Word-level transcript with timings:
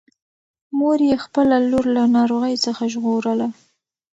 مور 0.77 0.99
یې 1.09 1.15
خپله 1.25 1.55
لور 1.69 1.85
له 1.95 2.03
ناروغۍ 2.15 2.55
څخه 2.65 2.83
ژغورله. 2.93 3.47